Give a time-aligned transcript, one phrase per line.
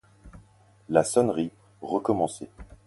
[0.89, 1.51] La sonnerie
[1.83, 2.49] recommençait.